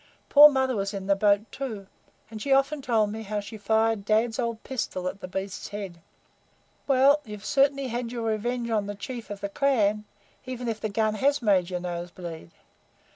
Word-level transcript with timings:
Poor 0.29 0.49
mother 0.49 0.75
was 0.75 0.95
in 0.95 1.05
the 1.05 1.15
boat, 1.15 1.41
too, 1.51 1.85
and 2.31 2.41
she 2.41 2.51
often 2.51 2.81
told 2.81 3.11
me 3.11 3.21
how 3.21 3.39
she 3.39 3.55
fired 3.55 4.03
dad's 4.03 4.39
old 4.39 4.63
pistol 4.63 5.07
at 5.07 5.19
the 5.21 5.27
beast's 5.27 5.67
head." 5.67 6.01
"Well, 6.87 7.19
you've 7.23 7.45
certainly 7.45 7.89
had 7.89 8.11
your 8.11 8.23
revenge 8.23 8.71
on 8.71 8.87
the 8.87 8.95
chief 8.95 9.29
of 9.29 9.41
the 9.41 9.49
clan 9.49 10.05
even 10.43 10.67
if 10.67 10.79
the 10.81 10.89
gun 10.89 11.13
has 11.13 11.43
made 11.43 11.69
your 11.69 11.81
nose 11.81 12.09
bleed. 12.09 12.49